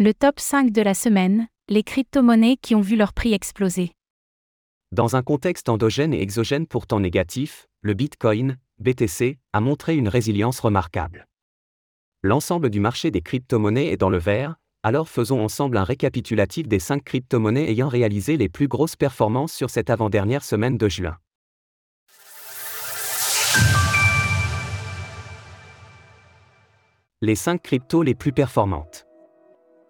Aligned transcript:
Le 0.00 0.14
top 0.14 0.38
5 0.38 0.70
de 0.70 0.80
la 0.80 0.94
semaine, 0.94 1.48
les 1.68 1.82
crypto-monnaies 1.82 2.56
qui 2.62 2.76
ont 2.76 2.80
vu 2.80 2.94
leur 2.94 3.12
prix 3.12 3.34
exploser. 3.34 3.90
Dans 4.92 5.16
un 5.16 5.24
contexte 5.24 5.68
endogène 5.68 6.14
et 6.14 6.22
exogène 6.22 6.68
pourtant 6.68 7.00
négatif, 7.00 7.66
le 7.80 7.94
Bitcoin, 7.94 8.58
BTC, 8.78 9.40
a 9.52 9.60
montré 9.60 9.96
une 9.96 10.06
résilience 10.06 10.60
remarquable. 10.60 11.26
L'ensemble 12.22 12.70
du 12.70 12.78
marché 12.78 13.10
des 13.10 13.22
crypto-monnaies 13.22 13.88
est 13.88 13.96
dans 13.96 14.08
le 14.08 14.18
vert, 14.18 14.54
alors 14.84 15.08
faisons 15.08 15.42
ensemble 15.42 15.76
un 15.76 15.82
récapitulatif 15.82 16.68
des 16.68 16.78
5 16.78 17.02
crypto-monnaies 17.02 17.68
ayant 17.68 17.88
réalisé 17.88 18.36
les 18.36 18.48
plus 18.48 18.68
grosses 18.68 18.94
performances 18.94 19.52
sur 19.52 19.68
cette 19.68 19.90
avant-dernière 19.90 20.44
semaine 20.44 20.78
de 20.78 20.88
juin. 20.88 21.16
Les 27.20 27.34
5 27.34 27.60
cryptos 27.60 28.04
les 28.04 28.14
plus 28.14 28.30
performantes. 28.30 29.07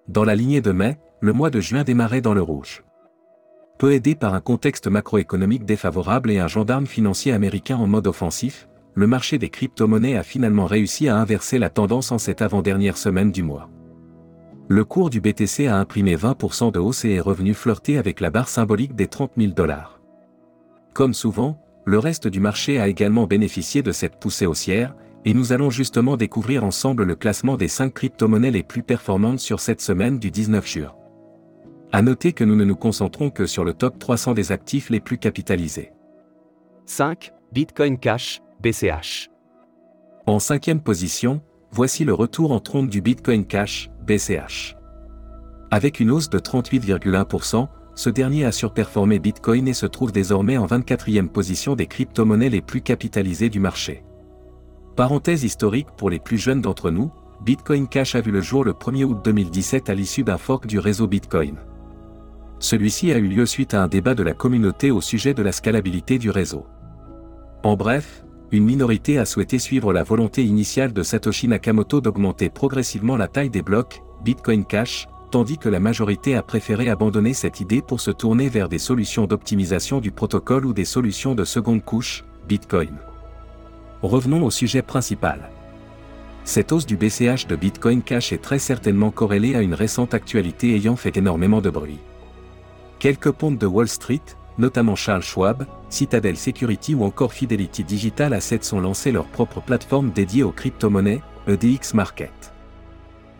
Dans 0.09 0.25
la 0.25 0.35
lignée 0.35 0.63
de 0.63 0.73
mai, 0.73 0.99
le 1.21 1.35
mois 1.35 1.51
de 1.51 1.61
juin 1.61 1.85
démarrait 1.85 2.23
dans 2.23 2.33
le 2.33 2.41
rouge. 2.41 2.83
Peu 3.79 3.93
aidé 3.93 4.15
par 4.15 4.33
un 4.33 4.41
contexte 4.41 4.87
macroéconomique 4.87 5.67
défavorable 5.67 6.31
et 6.31 6.39
un 6.39 6.49
gendarme 6.49 6.87
financier 6.87 7.33
américain 7.33 7.77
en 7.77 7.87
mode 7.87 8.07
offensif, 8.07 8.69
le 8.95 9.07
marché 9.07 9.37
des 9.37 9.51
crypto-monnaies 9.51 10.17
a 10.17 10.23
finalement 10.23 10.65
réussi 10.65 11.09
à 11.09 11.17
inverser 11.17 11.59
la 11.59 11.69
tendance 11.69 12.11
en 12.11 12.17
cette 12.17 12.41
avant-dernière 12.41 12.97
semaine 12.97 13.31
du 13.31 13.43
mois. 13.43 13.69
Le 14.67 14.85
cours 14.85 15.11
du 15.11 15.21
BTC 15.21 15.67
a 15.67 15.77
imprimé 15.77 16.17
20% 16.17 16.73
de 16.73 16.79
hausse 16.79 17.05
et 17.05 17.13
est 17.13 17.21
revenu 17.21 17.53
flirter 17.53 17.99
avec 17.99 18.21
la 18.21 18.31
barre 18.31 18.49
symbolique 18.49 18.97
des 18.97 19.09
30 19.09 19.33
000 19.37 19.53
dollars. 19.53 20.01
Comme 20.95 21.15
souvent, 21.15 21.61
le 21.85 21.99
reste 21.99 22.29
du 22.29 22.41
marché 22.41 22.81
a 22.81 22.89
également 22.89 23.27
bénéficié 23.27 23.83
de 23.83 23.93
cette 23.93 24.19
poussée 24.19 24.47
haussière, 24.47 24.95
et 25.25 25.35
nous 25.35 25.53
allons 25.53 25.71
justement 25.71 26.17
découvrir 26.17 26.65
ensemble 26.65 27.05
le 27.05 27.15
classement 27.15 27.57
des 27.57 27.69
5 27.69 27.93
crypto-monnaies 27.93 28.51
les 28.51 28.63
plus 28.63 28.83
performantes 28.83 29.41
sur 29.41 29.61
cette 29.61 29.81
semaine 29.81 30.19
du 30.19 30.31
19 30.31 30.67
juin. 30.67 30.95
À 31.93 32.03
noter 32.03 32.33
que 32.33 32.45
nous 32.45 32.57
ne 32.57 32.65
nous 32.65 32.77
concentrons 32.77 33.31
que 33.31 33.47
sur 33.47 33.65
le 33.65 33.73
top 33.73 33.99
300 33.99 34.35
des 34.35 34.53
actifs 34.53 34.91
les 34.91 35.01
plus 35.01 35.19
capitalisés. 35.19 35.93
5. 36.87 37.33
Bitcoin 37.53 37.99
Cash, 37.99 38.43
BCH. 38.61 39.31
En 40.27 40.39
cinquième 40.39 40.81
position, 40.81 41.41
voici 41.71 42.05
le 42.05 42.13
retour 42.13 42.53
en 42.53 42.61
trompe 42.61 42.91
du 42.91 43.01
Bitcoin 43.01 43.47
Cash, 43.47 43.91
BCH. 44.07 44.77
Avec 45.71 46.01
une 46.01 46.11
hausse 46.11 46.31
de 46.31 46.39
38,1%, 46.39 47.69
ce 47.95 48.11
dernier 48.11 48.45
a 48.45 48.53
surperformé 48.53 49.19
Bitcoin 49.19 49.67
et 49.67 49.75
se 49.75 49.87
trouve 49.87 50.13
désormais 50.13 50.57
en 50.57 50.67
24e 50.67 51.29
position 51.29 51.75
des 51.75 51.87
crypto-monnaies 51.87 52.49
les 52.49 52.63
plus 52.63 52.81
capitalisées 52.81 53.51
du 53.51 53.61
marché. 53.61 54.05
Parenthèse 54.99 55.45
historique 55.45 55.87
pour 55.97 56.11
les 56.11 56.19
plus 56.19 56.39
jeunes 56.39 56.61
d'entre 56.61 56.91
nous, 56.91 57.13
Bitcoin 57.45 57.87
Cash 57.87 58.17
a 58.17 58.21
vu 58.21 58.33
le 58.33 58.41
jour 58.41 58.65
le 58.65 58.73
1er 58.73 59.05
août 59.05 59.19
2017 59.25 59.91
à 59.91 59.95
l'issue 59.95 60.25
d'un 60.25 60.39
fork 60.39 60.67
du 60.67 60.81
réseau 60.81 61.07
Bitcoin. 61.07 61.55
Celui-ci 62.59 63.13
a 63.13 63.19
eu 63.19 63.29
lieu 63.29 63.47
suite 63.47 63.75
à 63.75 63.83
un 63.85 63.87
débat 63.87 64.17
de 64.17 64.25
la 64.25 64.35
communauté 64.35 64.91
au 64.91 65.01
sujet 65.01 65.35
de 65.35 65.43
la 65.45 65.53
scalabilité 65.53 66.19
du 66.19 66.31
réseau. 66.31 66.67
En 67.63 67.77
bref, 67.77 68.25
une 68.51 68.65
minorité 68.65 69.19
a 69.19 69.25
souhaité 69.25 69.61
suivre 69.61 69.93
la 69.93 70.03
volonté 70.03 70.43
initiale 70.43 70.93
de 70.93 71.05
Satoshi 71.05 71.47
Nakamoto 71.47 72.01
d'augmenter 72.01 72.51
progressivement 72.51 73.17
la 73.17 73.29
taille 73.29 73.51
des 73.51 73.63
blocs, 73.63 74.03
Bitcoin 74.25 74.65
Cash, 74.65 75.07
tandis 75.31 75.59
que 75.59 75.69
la 75.69 75.79
majorité 75.79 76.35
a 76.35 76.43
préféré 76.43 76.91
abandonner 76.91 77.35
cette 77.35 77.61
idée 77.61 77.83
pour 77.83 78.01
se 78.01 78.11
tourner 78.11 78.49
vers 78.49 78.69
des 78.69 78.81
solutions 78.81 79.29
d'optimisation 79.29 80.01
du 80.01 80.11
protocole 80.11 80.67
ou 80.67 80.73
des 80.73 80.85
solutions 80.85 81.37
de 81.37 81.45
seconde 81.45 81.85
couche, 81.85 82.25
Bitcoin. 82.49 82.99
Revenons 84.03 84.45
au 84.45 84.51
sujet 84.51 84.83
principal. 84.83 85.51
Cette 86.45 86.71
hausse 86.71 86.87
du 86.87 86.97
BCH 86.97 87.49
de 87.49 87.57
Bitcoin 87.57 88.01
Cash 88.03 88.33
est 88.33 88.41
très 88.41 88.61
certainement 88.61 89.11
corrélée 89.11 89.57
à 89.57 89.61
une 89.61 89.75
récente 89.75 90.15
actualité 90.15 90.77
ayant 90.77 90.95
fait 90.95 91.17
énormément 91.17 91.61
de 91.61 91.69
bruit. 91.69 91.99
Quelques 93.01 93.33
pontes 93.33 93.59
de 93.59 93.67
Wall 93.67 93.89
Street, 93.89 94.23
notamment 94.57 94.95
Charles 94.95 95.23
Schwab, 95.23 95.67
Citadel 95.91 96.37
Security 96.37 96.95
ou 96.95 97.05
encore 97.05 97.33
Fidelity 97.33 97.83
Digital 97.83 98.35
Assets 98.35 98.73
ont 98.73 98.81
lancé 98.81 99.11
leur 99.11 99.27
propre 99.27 99.61
plateforme 99.61 100.11
dédiée 100.11 100.45
aux 100.45 100.53
crypto-monnaies, 100.53 101.21
EDX 101.49 101.95
Market. 101.95 102.53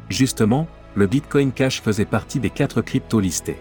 Justement, 0.09 0.67
le 0.97 1.07
Bitcoin 1.07 1.53
Cash 1.53 1.81
faisait 1.83 2.05
partie 2.05 2.41
des 2.41 2.51
quatre 2.51 2.83
cryptos 2.83 3.21
listés. 3.21 3.59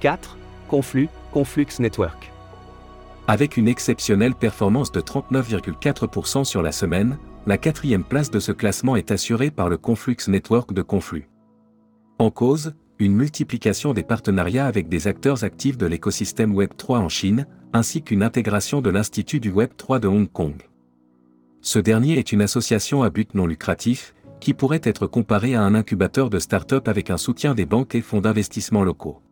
4. 0.00 0.38
Conflux, 0.66 1.10
Conflux 1.30 1.66
Network. 1.78 2.29
Avec 3.26 3.56
une 3.56 3.68
exceptionnelle 3.68 4.34
performance 4.34 4.90
de 4.92 5.00
39,4% 5.00 6.44
sur 6.44 6.62
la 6.62 6.72
semaine, 6.72 7.18
la 7.46 7.58
quatrième 7.58 8.04
place 8.04 8.30
de 8.30 8.40
ce 8.40 8.52
classement 8.52 8.96
est 8.96 9.10
assurée 9.10 9.50
par 9.50 9.68
le 9.68 9.76
Conflux 9.76 10.16
Network 10.28 10.72
de 10.72 10.82
Conflux. 10.82 11.28
En 12.18 12.30
cause, 12.30 12.74
une 12.98 13.14
multiplication 13.14 13.94
des 13.94 14.02
partenariats 14.02 14.66
avec 14.66 14.88
des 14.88 15.06
acteurs 15.06 15.44
actifs 15.44 15.78
de 15.78 15.86
l'écosystème 15.86 16.54
Web3 16.54 16.98
en 16.98 17.08
Chine, 17.08 17.46
ainsi 17.72 18.02
qu'une 18.02 18.22
intégration 18.22 18.82
de 18.82 18.90
l'Institut 18.90 19.40
du 19.40 19.52
Web3 19.52 20.00
de 20.00 20.08
Hong 20.08 20.30
Kong. 20.30 20.56
Ce 21.62 21.78
dernier 21.78 22.18
est 22.18 22.32
une 22.32 22.42
association 22.42 23.02
à 23.02 23.10
but 23.10 23.34
non 23.34 23.46
lucratif, 23.46 24.14
qui 24.40 24.54
pourrait 24.54 24.80
être 24.82 25.06
comparé 25.06 25.54
à 25.54 25.62
un 25.62 25.74
incubateur 25.74 26.30
de 26.30 26.38
start-up 26.38 26.88
avec 26.88 27.10
un 27.10 27.18
soutien 27.18 27.54
des 27.54 27.66
banques 27.66 27.94
et 27.94 28.00
fonds 28.00 28.20
d'investissement 28.20 28.82
locaux. 28.82 29.22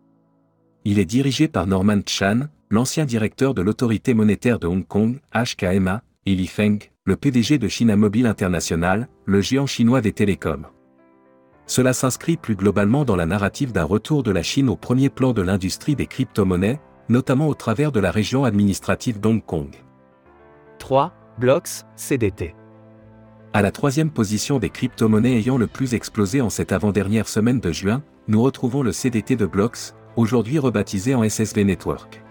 Il 0.91 0.99
est 0.99 1.05
dirigé 1.05 1.49
par 1.49 1.67
Norman 1.67 2.01
Chan, 2.07 2.49
l'ancien 2.71 3.05
directeur 3.05 3.53
de 3.53 3.61
l'autorité 3.61 4.15
monétaire 4.15 4.59
de 4.59 4.67
Hong 4.67 4.87
Kong, 4.87 5.21
HKMA, 5.35 6.01
et 6.25 6.35
Li 6.35 6.47
Feng, 6.47 6.79
le 7.05 7.15
PDG 7.15 7.59
de 7.59 7.69
China 7.69 7.95
Mobile 7.95 8.25
International, 8.25 9.07
le 9.27 9.43
géant 9.43 9.67
chinois 9.67 10.01
des 10.01 10.13
télécoms. 10.13 10.65
Cela 11.67 11.93
s'inscrit 11.93 12.39
plus 12.39 12.57
globalement 12.57 13.05
dans 13.05 13.17
la 13.17 13.27
narrative 13.27 13.71
d'un 13.71 13.85
retour 13.85 14.23
de 14.23 14.31
la 14.31 14.43
Chine 14.43 14.71
au 14.71 14.77
premier 14.77 15.11
plan 15.11 15.35
de 15.35 15.43
l'industrie 15.43 15.95
des 15.95 16.07
crypto-monnaies, 16.07 16.81
notamment 17.11 17.49
au 17.49 17.55
travers 17.55 17.93
de 17.93 18.01
la 18.01 18.11
région 18.11 18.45
administrative 18.45 19.21
d'Hong 19.21 19.45
Kong. 19.45 19.77
3. 20.79 21.13
Blocks, 21.39 21.85
CDT. 21.97 22.55
À 23.53 23.61
la 23.61 23.73
troisième 23.73 24.11
position 24.11 24.59
des 24.59 24.71
crypto-monnaies 24.71 25.37
ayant 25.37 25.59
le 25.59 25.67
plus 25.67 25.93
explosé 25.93 26.41
en 26.41 26.49
cette 26.49 26.73
avant-dernière 26.73 27.29
semaine 27.29 27.61
de 27.61 27.73
juin, 27.73 28.03
nous 28.27 28.43
retrouvons 28.43 28.83
le 28.83 28.93
CDT 28.93 29.37
de 29.37 29.45
Blocks, 29.45 29.93
aujourd'hui 30.19 30.59
rebaptisé 30.59 31.15
en 31.15 31.23
SSV 31.23 31.65
Network 31.65 32.23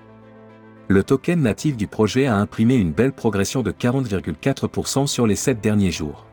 le 0.89 1.03
token 1.03 1.41
natif 1.41 1.75
du 1.75 1.87
projet 1.87 2.27
a 2.27 2.35
imprimé 2.37 2.75
une 2.75 2.93
belle 2.93 3.11
progression 3.11 3.61
de 3.61 3.71
40,4% 3.71 5.05
sur 5.05 5.27
les 5.27 5.35
7 5.35 5.59
derniers 5.59 5.91
jours. 5.91 6.25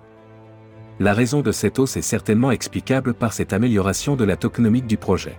La 1.01 1.13
raison 1.13 1.41
de 1.41 1.51
cette 1.51 1.81
hausse 1.81 1.97
est 1.97 2.03
certainement 2.03 2.53
explicable 2.53 3.15
par 3.15 3.33
cette 3.33 3.53
amélioration 3.53 4.15
de 4.15 4.23
la 4.23 4.37
tokenomique 4.37 4.87
du 4.87 4.97
projet. 4.97 5.37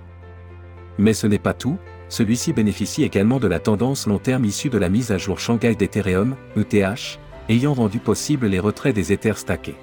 Mais 0.98 1.14
ce 1.14 1.28
n'est 1.28 1.40
pas 1.40 1.54
tout, 1.54 1.78
celui-ci 2.10 2.52
bénéficie 2.52 3.04
également 3.04 3.40
de 3.40 3.48
la 3.48 3.60
tendance 3.60 4.06
long 4.06 4.20
terme 4.20 4.44
issue 4.44 4.70
de 4.70 4.78
la 4.78 4.90
mise 4.90 5.14
à 5.14 5.18
jour 5.18 5.40
Shanghai 5.40 5.76
d'Ethereum, 5.76 6.36
ETH, 6.58 7.20
ayant 7.48 7.74
rendu 7.74 8.00
possible 8.00 8.48
les 8.48 8.60
retraits 8.60 8.96
des 8.96 9.14
Ethers 9.14 9.38
stackés. 9.38 9.78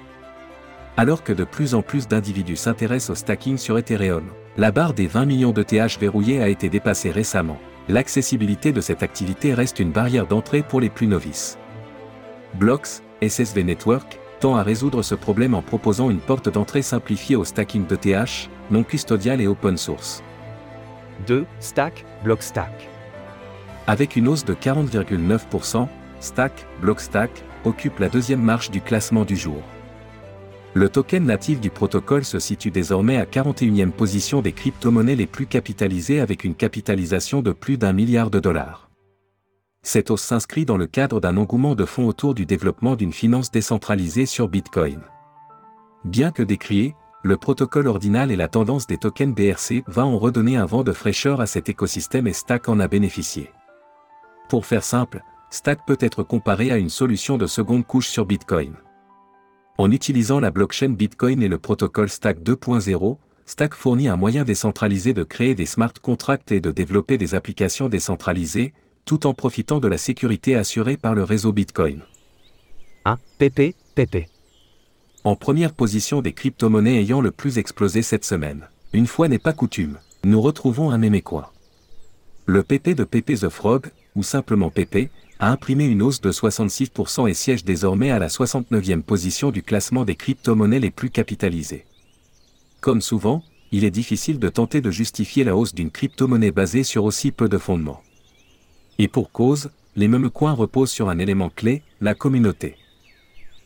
Alors 0.97 1.23
que 1.23 1.33
de 1.33 1.43
plus 1.43 1.75
en 1.75 1.81
plus 1.81 2.07
d'individus 2.07 2.55
s'intéressent 2.55 3.11
au 3.11 3.15
stacking 3.15 3.57
sur 3.57 3.77
Ethereum, 3.77 4.25
la 4.57 4.71
barre 4.71 4.93
des 4.93 5.07
20 5.07 5.25
millions 5.25 5.51
d'ETH 5.51 5.99
verrouillés 5.99 6.41
a 6.41 6.49
été 6.49 6.69
dépassée 6.69 7.11
récemment 7.11 7.57
l'accessibilité 7.89 8.71
de 8.71 8.81
cette 8.81 9.03
activité 9.03 9.53
reste 9.53 9.79
une 9.79 9.91
barrière 9.91 10.27
d'entrée 10.27 10.63
pour 10.63 10.79
les 10.79 10.89
plus 10.89 11.07
novices. 11.07 11.57
Blocks, 12.55 13.01
SSV 13.21 13.63
Network, 13.63 14.19
tend 14.39 14.55
à 14.55 14.63
résoudre 14.63 15.01
ce 15.01 15.15
problème 15.15 15.53
en 15.53 15.61
proposant 15.61 16.09
une 16.09 16.19
porte 16.19 16.49
d'entrée 16.49 16.81
simplifiée 16.81 17.35
au 17.35 17.45
stacking 17.45 17.85
d'ETH, 17.85 18.49
non 18.71 18.83
custodial 18.83 19.41
et 19.41 19.47
open 19.47 19.77
source. 19.77 20.23
2. 21.27 21.45
Stack, 21.59 22.05
Blockstack. 22.23 22.89
Avec 23.87 24.15
une 24.15 24.27
hausse 24.27 24.45
de 24.45 24.53
40,9%, 24.53 25.87
Stack, 26.19 26.65
Blockstack, 26.81 27.31
occupe 27.65 27.99
la 27.99 28.09
deuxième 28.09 28.41
marche 28.41 28.71
du 28.71 28.81
classement 28.81 29.25
du 29.25 29.35
jour. 29.35 29.61
Le 30.75 30.89
token 30.89 31.25
natif 31.25 31.61
du 31.61 31.69
protocole 31.69 32.25
se 32.25 32.39
situe 32.39 32.71
désormais 32.71 33.17
à 33.17 33.25
41e 33.25 33.91
position 33.91 34.41
des 34.41 34.53
crypto-monnaies 34.53 35.15
les 35.15 35.27
plus 35.27 35.45
capitalisées 35.45 36.19
avec 36.19 36.43
une 36.43 36.55
capitalisation 36.55 37.43
de 37.43 37.51
plus 37.51 37.77
d'un 37.77 37.93
milliard 37.93 38.31
de 38.31 38.39
dollars. 38.39 38.89
Cette 39.83 40.09
hausse 40.09 40.23
s'inscrit 40.23 40.65
dans 40.65 40.77
le 40.77 40.87
cadre 40.87 41.19
d'un 41.19 41.37
engouement 41.37 41.75
de 41.75 41.85
fonds 41.85 42.07
autour 42.07 42.33
du 42.33 42.47
développement 42.47 42.95
d'une 42.95 43.13
finance 43.13 43.51
décentralisée 43.51 44.25
sur 44.25 44.47
Bitcoin. 44.47 45.01
Bien 46.05 46.31
que 46.31 46.41
décrié, 46.41 46.95
le 47.21 47.37
protocole 47.37 47.87
ordinal 47.87 48.31
et 48.31 48.35
la 48.35 48.47
tendance 48.47 48.87
des 48.87 48.97
tokens 48.97 49.35
BRC 49.35 49.83
va 49.85 50.05
en 50.05 50.17
redonner 50.17 50.57
un 50.57 50.65
vent 50.65 50.83
de 50.83 50.91
fraîcheur 50.91 51.39
à 51.39 51.45
cet 51.45 51.69
écosystème 51.69 52.25
et 52.25 52.33
Stack 52.33 52.67
en 52.67 52.79
a 52.79 52.87
bénéficié. 52.87 53.51
Pour 54.49 54.65
faire 54.65 54.83
simple, 54.83 55.21
Stack 55.51 55.85
peut 55.85 55.99
être 55.99 56.23
comparé 56.23 56.71
à 56.71 56.77
une 56.77 56.89
solution 56.89 57.37
de 57.37 57.45
seconde 57.45 57.85
couche 57.85 58.07
sur 58.07 58.25
Bitcoin. 58.25 58.73
En 59.79 59.89
utilisant 59.89 60.39
la 60.39 60.51
blockchain 60.51 60.89
Bitcoin 60.89 61.41
et 61.41 61.47
le 61.47 61.57
protocole 61.57 62.09
Stack 62.09 62.39
2.0, 62.41 63.17
Stack 63.45 63.73
fournit 63.73 64.07
un 64.07 64.15
moyen 64.15 64.43
décentralisé 64.43 65.13
de 65.13 65.23
créer 65.23 65.55
des 65.55 65.65
smart 65.65 65.93
contracts 65.99 66.51
et 66.51 66.61
de 66.61 66.69
développer 66.69 67.17
des 67.17 67.33
applications 67.33 67.89
décentralisées, 67.89 68.73
tout 69.05 69.25
en 69.25 69.33
profitant 69.33 69.79
de 69.79 69.87
la 69.87 69.97
sécurité 69.97 70.55
assurée 70.55 70.95
par 70.95 71.15
le 71.15 71.23
réseau 71.23 71.51
Bitcoin. 71.51 72.01
1. 73.05 73.17
PP, 73.39 73.75
En 75.23 75.35
première 75.35 75.73
position 75.73 76.21
des 76.21 76.33
crypto-monnaies 76.33 77.01
ayant 77.01 77.19
le 77.19 77.31
plus 77.31 77.57
explosé 77.57 78.03
cette 78.03 78.25
semaine. 78.25 78.69
Une 78.93 79.07
fois 79.07 79.27
n'est 79.27 79.39
pas 79.39 79.53
coutume, 79.53 79.97
nous 80.23 80.39
retrouvons 80.39 80.91
un 80.91 80.99
Mémécois. 80.99 81.51
Le 82.45 82.61
PP 82.61 82.89
de 82.89 83.03
PP 83.03 83.39
The 83.39 83.49
Frog, 83.49 83.87
ou 84.15 84.21
simplement 84.21 84.69
PP, 84.69 85.09
a 85.43 85.51
imprimé 85.51 85.83
une 85.83 86.01
hausse 86.01 86.21
de 86.21 86.31
66% 86.31 87.29
et 87.29 87.33
siège 87.33 87.65
désormais 87.65 88.11
à 88.11 88.17
la 88.17 88.29
69e 88.29 89.01
position 89.01 89.51
du 89.51 89.61
classement 89.61 90.05
des 90.05 90.15
crypto-monnaies 90.15 90.79
les 90.79 90.89
plus 90.89 91.09
capitalisées. 91.09 91.85
Comme 92.79 93.01
souvent, 93.01 93.43
il 93.73 93.83
est 93.83 93.91
difficile 93.91 94.39
de 94.39 94.47
tenter 94.47 94.79
de 94.79 94.89
justifier 94.89 95.43
la 95.43 95.57
hausse 95.57 95.75
d'une 95.75 95.91
crypto-monnaie 95.91 96.51
basée 96.51 96.83
sur 96.83 97.03
aussi 97.03 97.33
peu 97.33 97.49
de 97.49 97.57
fondements. 97.57 98.01
Et 98.99 99.09
pour 99.09 99.33
cause, 99.33 99.69
les 99.97 100.07
mêmes 100.07 100.29
coins 100.29 100.53
reposent 100.53 100.91
sur 100.91 101.09
un 101.09 101.19
élément 101.19 101.49
clé, 101.49 101.81
la 101.99 102.15
communauté. 102.15 102.77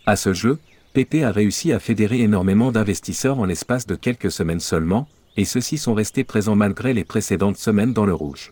À 0.08 0.16
ce 0.16 0.34
jeu, 0.34 0.58
PP 0.96 1.22
a 1.24 1.32
réussi 1.32 1.74
à 1.74 1.80
fédérer 1.80 2.22
énormément 2.22 2.72
d'investisseurs 2.72 3.38
en 3.38 3.46
l'espace 3.46 3.86
de 3.86 3.94
quelques 3.94 4.32
semaines 4.32 4.62
seulement, 4.62 5.08
et 5.36 5.46
ceux-ci 5.46 5.78
sont 5.78 5.94
restés 5.94 6.24
présents 6.24 6.56
malgré 6.56 6.96
les 6.96 7.04
précédentes 7.04 7.58
semaines 7.58 7.94
dans 7.94 8.08
le 8.08 8.16
rouge. 8.16 8.52